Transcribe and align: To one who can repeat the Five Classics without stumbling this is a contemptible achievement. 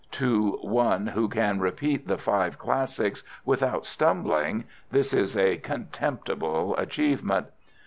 To 0.13 0.57
one 0.63 1.05
who 1.05 1.29
can 1.29 1.59
repeat 1.59 2.07
the 2.07 2.17
Five 2.17 2.57
Classics 2.57 3.21
without 3.45 3.85
stumbling 3.85 4.63
this 4.89 5.13
is 5.13 5.37
a 5.37 5.57
contemptible 5.57 6.75
achievement. 6.77 7.49